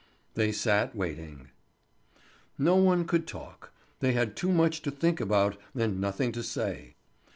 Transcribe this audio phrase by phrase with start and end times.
[0.33, 1.49] They sat waiting.
[2.57, 6.95] No one could talk; they had too much to think about and nothing to say.